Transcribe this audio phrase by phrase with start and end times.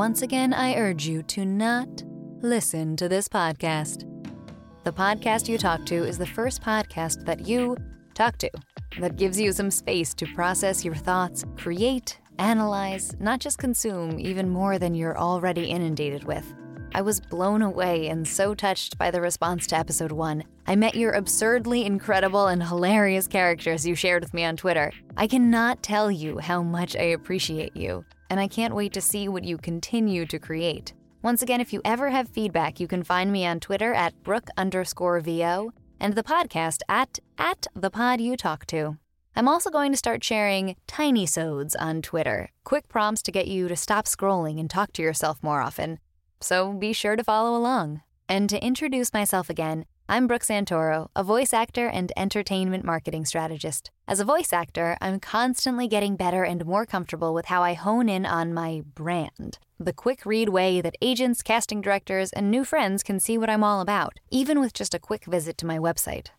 [0.00, 2.04] once again I urge you to not
[2.40, 4.06] listen to this podcast.
[4.82, 7.76] The podcast you talk to is the first podcast that you
[8.14, 8.50] talk to
[8.98, 14.48] that gives you some space to process your thoughts, create, analyze, not just consume even
[14.48, 16.50] more than you're already inundated with.
[16.94, 20.44] I was blown away and so touched by the response to episode one.
[20.66, 24.92] I met your absurdly incredible and hilarious characters you shared with me on Twitter.
[25.18, 29.28] I cannot tell you how much I appreciate you, and I can't wait to see
[29.28, 30.94] what you continue to create.
[31.20, 34.48] Once again, if you ever have feedback, you can find me on Twitter at Brooke
[34.56, 38.96] underscore VO and the podcast at, at the pod you talk to.
[39.36, 43.68] I'm also going to start sharing tiny sods on Twitter, quick prompts to get you
[43.68, 45.98] to stop scrolling and talk to yourself more often
[46.40, 48.02] so be sure to follow along.
[48.28, 53.92] And to introduce myself again, I'm Brooke Santoro, a voice actor and entertainment marketing strategist.
[54.08, 58.08] As a voice actor, I'm constantly getting better and more comfortable with how I hone
[58.08, 59.60] in on my brand.
[59.78, 63.62] The quick read way that agents, casting directors, and new friends can see what I'm
[63.62, 66.30] all about, even with just a quick visit to my website.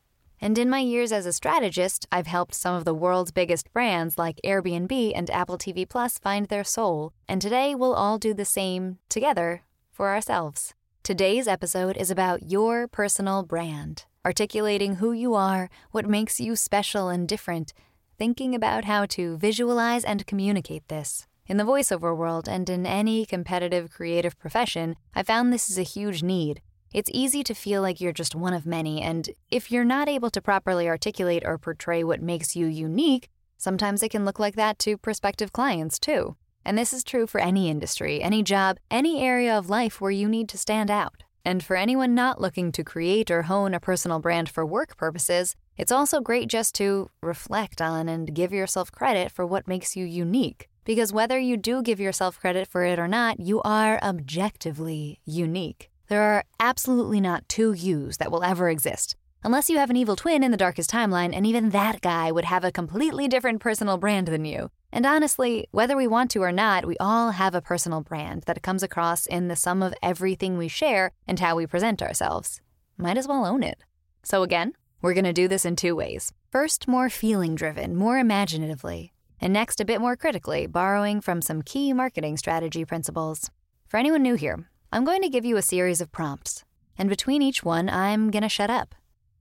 [0.41, 4.17] And in my years as a strategist, I've helped some of the world's biggest brands
[4.17, 7.13] like Airbnb and Apple TV Plus find their soul.
[7.25, 9.61] And today we'll all do the same together
[9.93, 10.73] for ourselves.
[11.03, 17.09] Today's episode is about your personal brand, articulating who you are, what makes you special
[17.09, 17.73] and different,
[18.19, 21.25] thinking about how to visualize and communicate this.
[21.47, 25.83] In the voiceover world and in any competitive creative profession, I found this is a
[25.83, 26.61] huge need.
[26.93, 30.29] It's easy to feel like you're just one of many, and if you're not able
[30.29, 34.77] to properly articulate or portray what makes you unique, sometimes it can look like that
[34.79, 36.35] to prospective clients too.
[36.63, 40.27] And this is true for any industry, any job, any area of life where you
[40.29, 41.23] need to stand out.
[41.43, 45.55] And for anyone not looking to create or hone a personal brand for work purposes,
[45.75, 50.05] it's also great just to reflect on and give yourself credit for what makes you
[50.05, 50.69] unique.
[50.83, 55.89] Because whether you do give yourself credit for it or not, you are objectively unique.
[56.09, 59.15] There are absolutely not two yous that will ever exist.
[59.43, 62.45] Unless you have an evil twin in the darkest timeline, and even that guy would
[62.45, 64.69] have a completely different personal brand than you.
[64.91, 68.61] And honestly, whether we want to or not, we all have a personal brand that
[68.61, 72.61] comes across in the sum of everything we share and how we present ourselves.
[72.97, 73.83] Might as well own it.
[74.21, 76.31] So, again, we're going to do this in two ways.
[76.51, 79.11] First, more feeling driven, more imaginatively.
[79.39, 83.49] And next, a bit more critically, borrowing from some key marketing strategy principles.
[83.87, 86.63] For anyone new here, I'm going to give you a series of prompts.
[86.95, 88.93] And between each one, I'm going to shut up.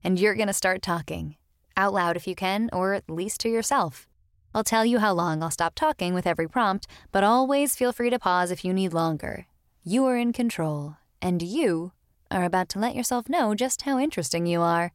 [0.03, 1.35] And you're going to start talking.
[1.77, 4.07] Out loud if you can, or at least to yourself.
[4.53, 8.09] I'll tell you how long I'll stop talking with every prompt, but always feel free
[8.09, 9.45] to pause if you need longer.
[9.83, 11.93] You are in control, and you
[12.29, 14.91] are about to let yourself know just how interesting you are.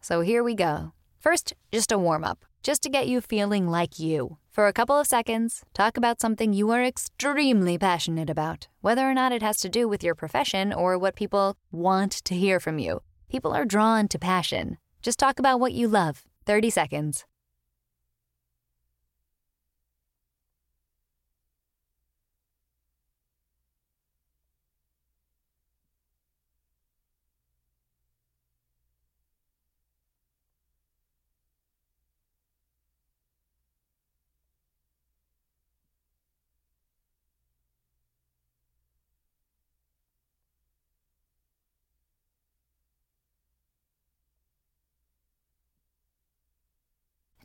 [0.00, 0.92] So here we go.
[1.18, 4.38] First, just a warm up, just to get you feeling like you.
[4.50, 9.14] For a couple of seconds, talk about something you are extremely passionate about, whether or
[9.14, 12.78] not it has to do with your profession or what people want to hear from
[12.78, 13.02] you.
[13.28, 14.78] People are drawn to passion.
[15.02, 16.24] Just talk about what you love.
[16.46, 17.24] 30 seconds.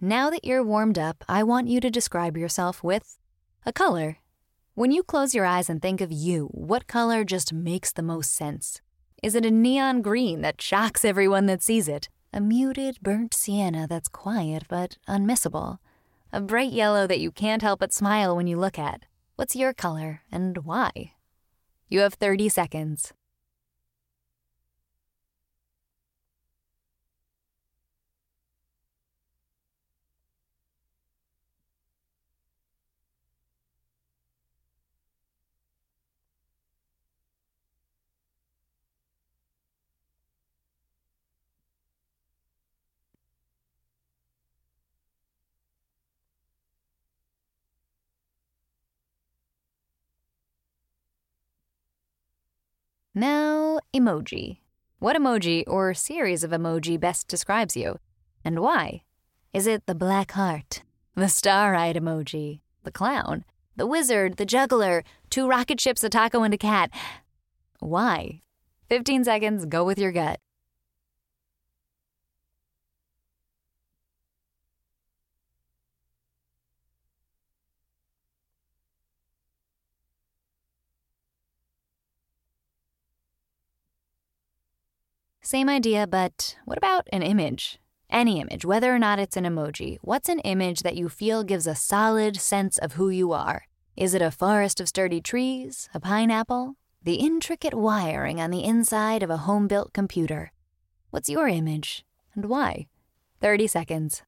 [0.06, 3.18] Now that you're warmed up, I want you to describe yourself with
[3.66, 4.18] a color.
[4.76, 8.36] When you close your eyes and think of you, what color just makes the most
[8.36, 8.82] sense?
[9.24, 12.10] Is it a neon green that shocks everyone that sees it?
[12.34, 15.78] A muted burnt sienna that's quiet but unmissable?
[16.34, 19.06] A bright yellow that you can't help but smile when you look at?
[19.38, 21.14] What's your color and why?
[21.88, 23.14] You have 30 seconds.
[53.16, 54.58] Now, emoji.
[54.98, 58.00] What emoji or series of emoji best describes you?
[58.44, 59.04] And why?
[59.54, 60.82] Is it the black heart,
[61.14, 63.46] the star eyed emoji, the clown,
[63.76, 66.90] the wizard, the juggler, two rocket ships, a taco, and a cat?
[67.80, 68.42] Why?
[68.90, 70.40] 15 seconds, go with your gut.
[85.46, 87.78] Same idea, but what about an image?
[88.10, 89.98] Any image, whether or not it's an emoji.
[90.02, 93.68] What's an image that you feel gives a solid sense of who you are?
[93.98, 99.22] Is it a forest of sturdy trees, a pineapple, the intricate wiring on the inside
[99.22, 100.54] of a home built computer?
[101.10, 102.88] What's your image and why?
[103.42, 104.24] 30 seconds.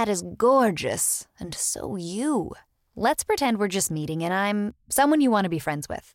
[0.00, 2.52] That is gorgeous and so you.
[2.96, 6.14] Let's pretend we're just meeting and I'm someone you want to be friends with.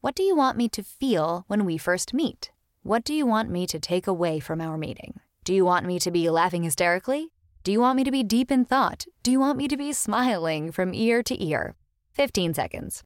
[0.00, 2.52] What do you want me to feel when we first meet?
[2.84, 5.20] What do you want me to take away from our meeting?
[5.44, 7.28] Do you want me to be laughing hysterically?
[7.64, 9.04] Do you want me to be deep in thought?
[9.22, 11.76] Do you want me to be smiling from ear to ear?
[12.14, 13.04] 15 seconds.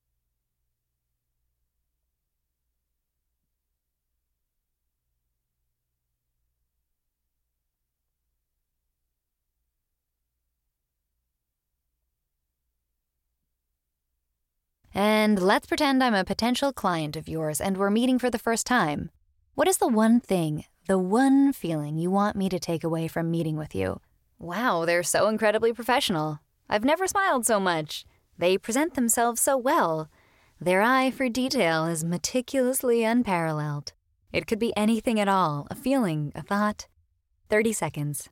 [14.95, 18.67] And let's pretend I'm a potential client of yours and we're meeting for the first
[18.67, 19.11] time.
[19.55, 23.31] What is the one thing, the one feeling you want me to take away from
[23.31, 24.01] meeting with you?
[24.39, 26.41] Wow, they're so incredibly professional.
[26.69, 28.05] I've never smiled so much.
[28.37, 30.11] They present themselves so well.
[30.61, 33.93] Their eye for detail is meticulously unparalleled.
[34.33, 36.87] It could be anything at all a feeling, a thought.
[37.49, 38.31] 30 seconds.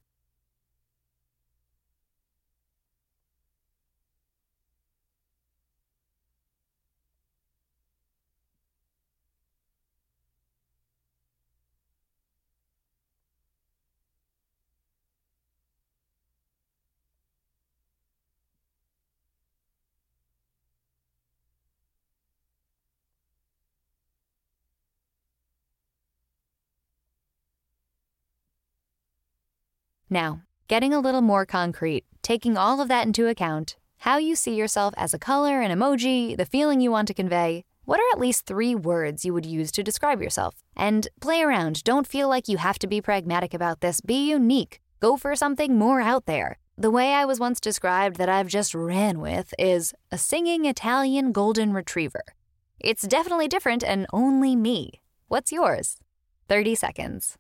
[30.13, 34.57] Now, getting a little more concrete, taking all of that into account, how you see
[34.57, 38.19] yourself as a color, an emoji, the feeling you want to convey, what are at
[38.19, 40.57] least three words you would use to describe yourself?
[40.77, 41.85] And play around.
[41.85, 44.01] Don't feel like you have to be pragmatic about this.
[44.01, 44.81] Be unique.
[44.99, 46.59] Go for something more out there.
[46.77, 51.31] The way I was once described that I've just ran with is a singing Italian
[51.31, 52.25] golden retriever.
[52.81, 55.01] It's definitely different and only me.
[55.29, 55.99] What's yours?
[56.49, 57.37] 30 seconds.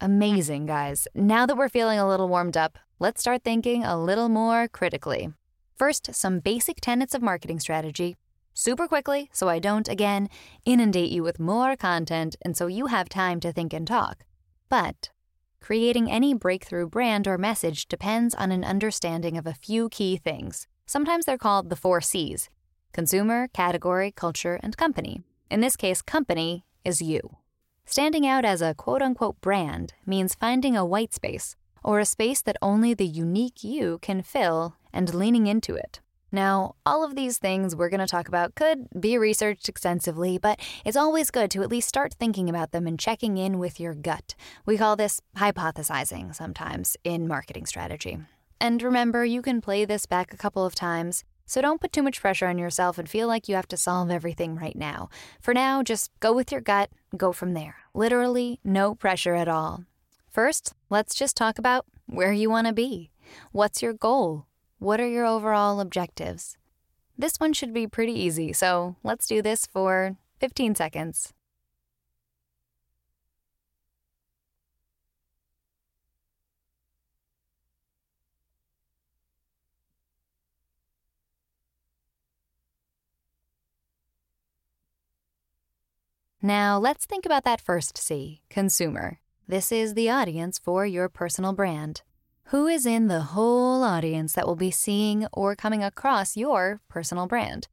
[0.00, 1.08] Amazing, guys.
[1.14, 5.30] Now that we're feeling a little warmed up, let's start thinking a little more critically.
[5.74, 8.14] First, some basic tenets of marketing strategy,
[8.52, 10.28] super quickly, so I don't, again,
[10.66, 14.24] inundate you with more content and so you have time to think and talk.
[14.68, 15.08] But
[15.62, 20.66] creating any breakthrough brand or message depends on an understanding of a few key things.
[20.84, 22.50] Sometimes they're called the four C's
[22.92, 25.22] consumer, category, culture, and company.
[25.50, 27.36] In this case, company is you.
[27.88, 32.42] Standing out as a quote unquote brand means finding a white space, or a space
[32.42, 36.00] that only the unique you can fill, and leaning into it.
[36.32, 40.58] Now, all of these things we're going to talk about could be researched extensively, but
[40.84, 43.94] it's always good to at least start thinking about them and checking in with your
[43.94, 44.34] gut.
[44.66, 48.18] We call this hypothesizing sometimes in marketing strategy.
[48.60, 52.02] And remember, you can play this back a couple of times so don't put too
[52.02, 55.08] much pressure on yourself and feel like you have to solve everything right now.
[55.40, 57.76] For now, just go with your gut, go from there.
[57.94, 59.84] Literally, no pressure at all.
[60.30, 63.10] First, let's just talk about where you want to be.
[63.52, 64.46] What's your goal?
[64.78, 66.58] What are your overall objectives?
[67.16, 71.32] This one should be pretty easy, so let's do this for 15 seconds.
[86.42, 89.20] Now, let's think about that first C consumer.
[89.48, 92.02] This is the audience for your personal brand.
[92.50, 97.26] Who is in the whole audience that will be seeing or coming across your personal
[97.26, 97.68] brand?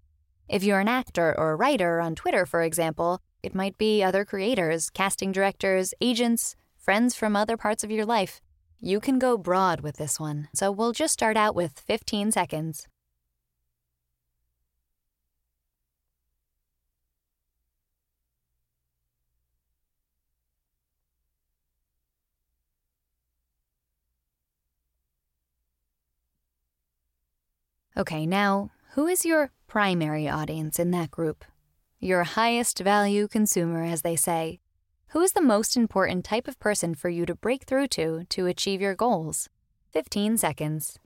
[0.48, 4.24] If you're an actor or a writer on Twitter, for example, it might be other
[4.24, 8.42] creators, casting directors, agents, friends from other parts of your life.
[8.80, 12.88] You can go broad with this one, so we'll just start out with 15 seconds.
[27.96, 31.46] Okay, now, who is your primary audience in that group?
[32.00, 34.60] Your highest value consumer, as they say.
[35.10, 38.48] Who is the most important type of person for you to break through to to
[38.48, 39.48] achieve your goals?
[39.92, 40.98] 15 seconds.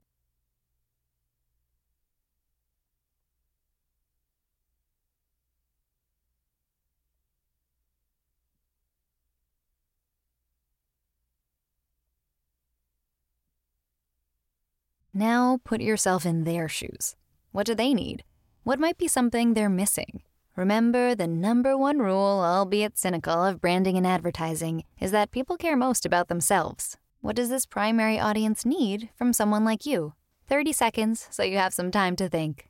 [15.18, 17.16] Now put yourself in their shoes.
[17.50, 18.22] What do they need?
[18.62, 20.22] What might be something they're missing?
[20.54, 25.76] Remember, the number one rule, albeit cynical, of branding and advertising is that people care
[25.76, 26.98] most about themselves.
[27.20, 30.12] What does this primary audience need from someone like you?
[30.46, 32.67] 30 seconds so you have some time to think.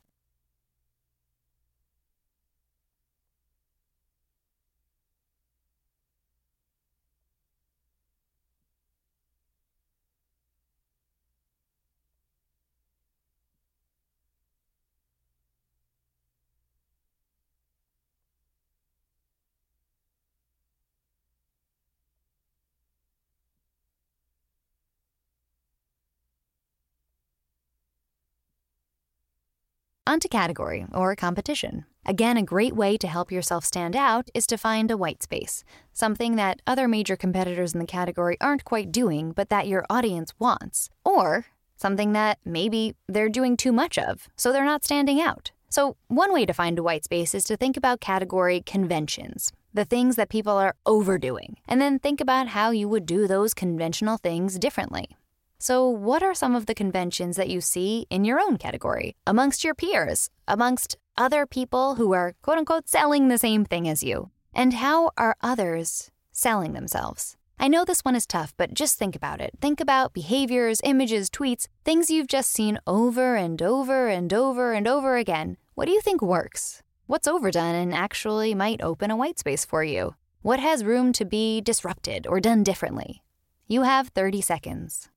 [30.09, 31.85] Onto category or competition.
[32.07, 35.65] Again, a great way to help yourself stand out is to find a white space,
[35.93, 40.33] something that other major competitors in the category aren't quite doing, but that your audience
[40.39, 41.45] wants, or
[41.77, 45.51] something that maybe they're doing too much of, so they're not standing out.
[45.69, 49.85] So, one way to find a white space is to think about category conventions, the
[49.85, 54.17] things that people are overdoing, and then think about how you would do those conventional
[54.17, 55.19] things differently.
[55.61, 59.65] So, what are some of the conventions that you see in your own category, amongst
[59.65, 64.31] your peers, amongst other people who are quote unquote selling the same thing as you?
[64.55, 67.37] And how are others selling themselves?
[67.59, 69.51] I know this one is tough, but just think about it.
[69.61, 74.87] Think about behaviors, images, tweets, things you've just seen over and over and over and
[74.87, 75.57] over again.
[75.75, 76.83] What do you think works?
[77.09, 80.15] What's overdone and actually might open a white space for you?
[80.43, 83.25] What has room to be disrupted or done differently?
[83.67, 85.09] You have 30 seconds.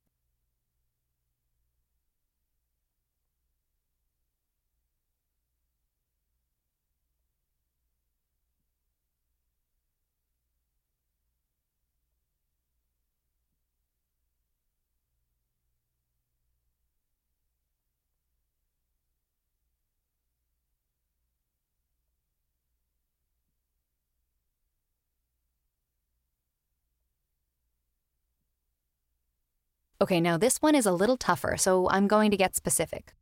[30.01, 33.13] Okay, now this one is a little tougher, so I'm going to get specific.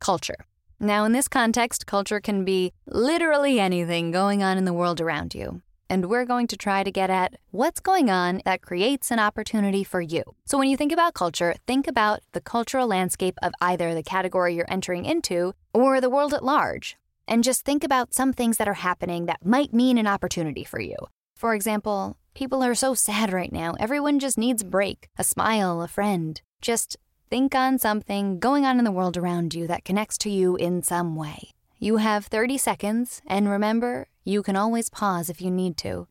[0.00, 0.46] Culture.
[0.80, 5.32] Now, in this context, culture can be literally anything going on in the world around
[5.32, 5.62] you.
[5.88, 9.84] And we're going to try to get at what's going on that creates an opportunity
[9.84, 10.24] for you.
[10.44, 14.56] So, when you think about culture, think about the cultural landscape of either the category
[14.56, 16.96] you're entering into or the world at large.
[17.28, 20.80] And just think about some things that are happening that might mean an opportunity for
[20.80, 20.96] you.
[21.44, 23.74] For example, People are so sad right now.
[23.78, 26.40] Everyone just needs a break, a smile, a friend.
[26.60, 26.96] Just
[27.30, 30.82] think on something going on in the world around you that connects to you in
[30.82, 31.52] some way.
[31.78, 36.08] You have 30 seconds, and remember, you can always pause if you need to.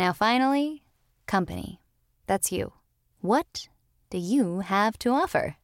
[0.00, 0.82] Now, finally,
[1.26, 1.82] company.
[2.26, 2.72] That's you.
[3.20, 3.68] What
[4.08, 5.56] do you have to offer?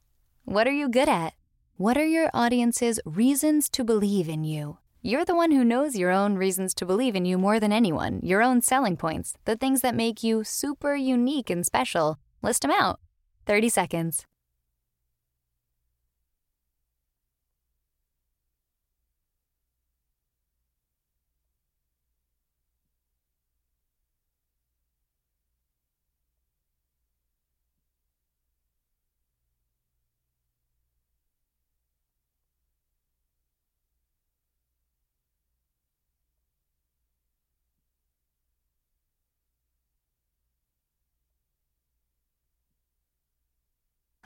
[0.44, 1.32] What are you good at?
[1.78, 4.76] What are your audience's reasons to believe in you?
[5.00, 8.20] You're the one who knows your own reasons to believe in you more than anyone,
[8.22, 12.18] your own selling points, the things that make you super unique and special.
[12.42, 13.00] List them out.
[13.46, 14.26] 30 seconds.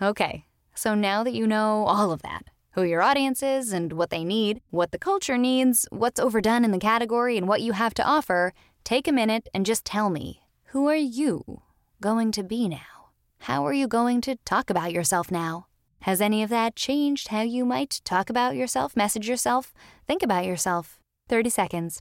[0.02, 4.08] Okay, so now that you know all of that, who your audience is and what
[4.08, 7.92] they need, what the culture needs, what's overdone in the category, and what you have
[7.94, 11.60] to offer, take a minute and just tell me who are you
[12.00, 13.10] going to be now?
[13.40, 15.66] How are you going to talk about yourself now?
[16.02, 19.74] Has any of that changed how you might talk about yourself, message yourself,
[20.06, 20.98] think about yourself?
[21.28, 22.00] 30 seconds.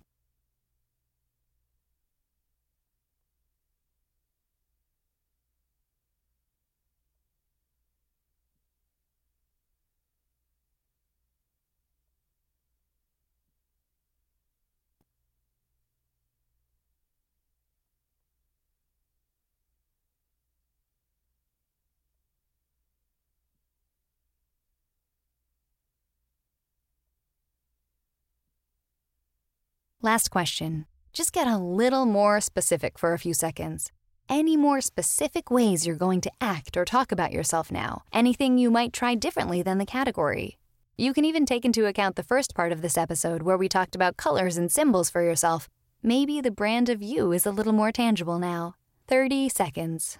[30.01, 30.85] Last question.
[31.11, 33.91] Just get a little more specific for a few seconds.
[34.29, 38.03] Any more specific ways you're going to act or talk about yourself now?
[38.13, 40.57] Anything you might try differently than the category?
[40.97, 43.93] You can even take into account the first part of this episode where we talked
[43.93, 45.67] about colors and symbols for yourself.
[46.01, 48.75] Maybe the brand of you is a little more tangible now.
[49.09, 50.17] 30 seconds.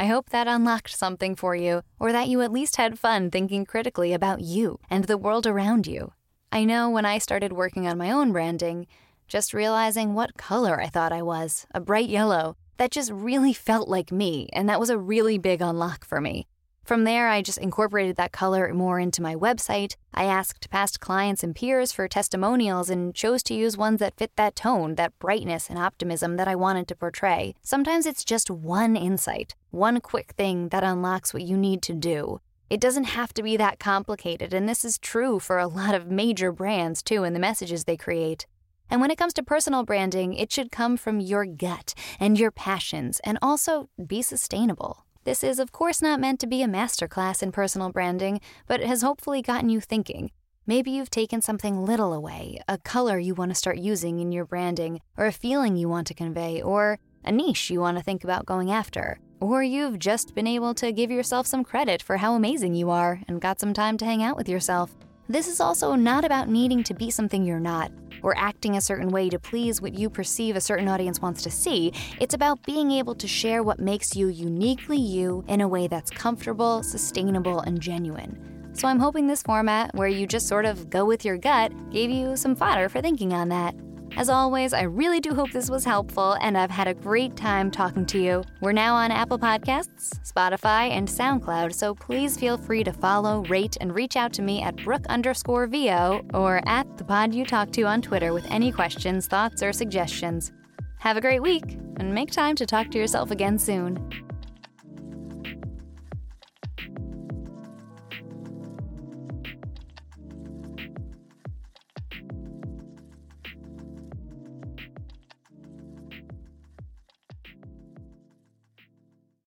[0.00, 3.66] I hope that unlocked something for you, or that you at least had fun thinking
[3.66, 6.12] critically about you and the world around you.
[6.52, 8.86] I know when I started working on my own branding,
[9.26, 13.88] just realizing what color I thought I was, a bright yellow, that just really felt
[13.88, 16.46] like me, and that was a really big unlock for me.
[16.88, 19.96] From there, I just incorporated that color more into my website.
[20.14, 24.30] I asked past clients and peers for testimonials and chose to use ones that fit
[24.36, 27.54] that tone, that brightness and optimism that I wanted to portray.
[27.60, 32.40] Sometimes it's just one insight, one quick thing that unlocks what you need to do.
[32.70, 36.10] It doesn't have to be that complicated, and this is true for a lot of
[36.10, 38.46] major brands too in the messages they create.
[38.88, 42.50] And when it comes to personal branding, it should come from your gut and your
[42.50, 45.04] passions and also be sustainable.
[45.24, 48.86] This is, of course, not meant to be a masterclass in personal branding, but it
[48.86, 50.30] has hopefully gotten you thinking.
[50.66, 54.44] Maybe you've taken something little away, a color you want to start using in your
[54.44, 58.22] branding, or a feeling you want to convey, or a niche you want to think
[58.22, 59.18] about going after.
[59.40, 63.20] Or you've just been able to give yourself some credit for how amazing you are
[63.28, 64.94] and got some time to hang out with yourself.
[65.28, 69.08] This is also not about needing to be something you're not or acting a certain
[69.08, 71.92] way to please what you perceive a certain audience wants to see.
[72.20, 76.10] It's about being able to share what makes you uniquely you in a way that's
[76.10, 78.70] comfortable, sustainable, and genuine.
[78.72, 82.10] So I'm hoping this format, where you just sort of go with your gut, gave
[82.10, 83.74] you some fodder for thinking on that.
[84.16, 87.70] As always, I really do hope this was helpful, and I've had a great time
[87.70, 88.42] talking to you.
[88.60, 93.76] We're now on Apple Podcasts, Spotify, and SoundCloud, so please feel free to follow, rate,
[93.80, 97.70] and reach out to me at Brooke underscore VO or at the pod you talk
[97.72, 100.52] to on Twitter with any questions, thoughts, or suggestions.
[100.98, 104.27] Have a great week, and make time to talk to yourself again soon.